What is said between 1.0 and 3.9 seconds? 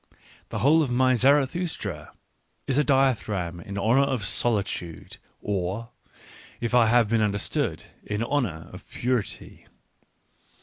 Zarathustra is a dithyramb in